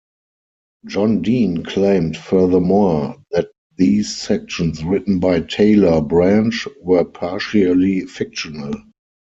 John 0.87 1.21
Dean 1.21 1.63
claimed 1.63 2.17
furthermore 2.17 3.17
that 3.33 3.49
these 3.77 4.17
sections 4.17 4.83
written 4.83 5.19
by 5.19 5.41
Taylor 5.41 6.01
Branch 6.01 6.67
were 6.81 7.05
partially 7.05 8.07
fictional. 8.07 8.73